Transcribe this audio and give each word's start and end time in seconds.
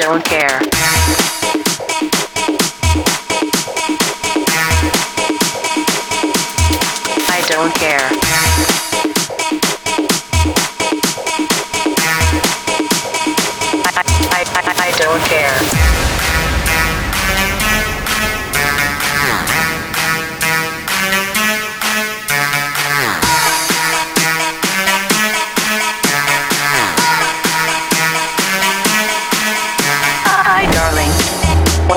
don't 0.00 0.24
care. 0.24 0.99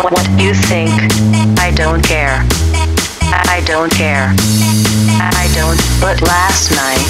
What, 0.04 0.20
you 0.38 0.54
think? 0.54 0.92
I 1.60 1.72
don't 1.74 2.04
care. 2.04 2.44
I, 3.32 3.64
don't 3.66 3.90
care. 3.90 4.36
I 5.16 5.50
don't. 5.56 5.80
But 6.02 6.22
last 6.22 6.72
night, 6.72 7.08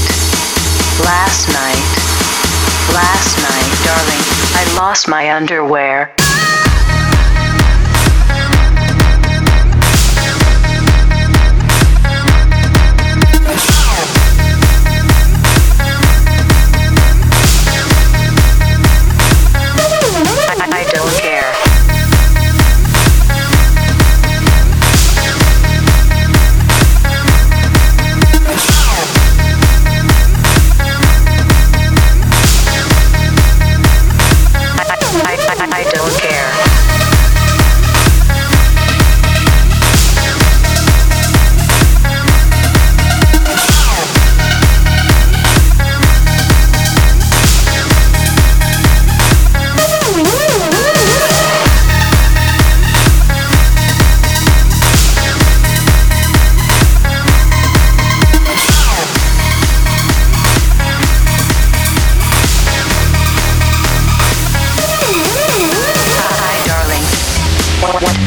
last 1.01 1.49
night, 1.49 1.81
last 2.93 3.41
night, 3.41 3.71
darling, 3.83 4.23
I 4.53 4.77
lost 4.77 5.07
my 5.09 5.33
underwear. 5.33 6.13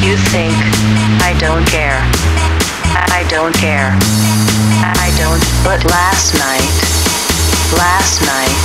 You 0.07 0.17
think? 0.31 0.55
I 1.27 1.35
don't 1.41 1.67
care. 1.67 1.99
I, 2.95 3.27
don't 3.29 3.53
care. 3.57 3.91
I 3.91 5.11
don't. 5.19 5.43
But 5.67 5.83
last 5.91 6.35
night, 6.39 6.71
last 7.75 8.23
night, 8.23 8.61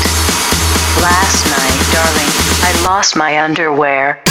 last 1.01 1.41
night, 1.49 1.79
darling, 1.89 2.31
I 2.61 2.85
lost 2.85 3.15
my 3.17 3.41
underwear. 3.41 4.21